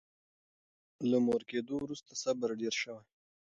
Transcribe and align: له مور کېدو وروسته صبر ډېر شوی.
له 1.09 1.17
مور 1.25 1.41
کېدو 1.49 1.73
وروسته 1.83 2.11
صبر 2.23 2.49
ډېر 2.61 2.73
شوی. 2.81 3.05